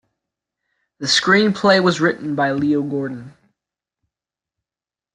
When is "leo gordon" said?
2.53-3.35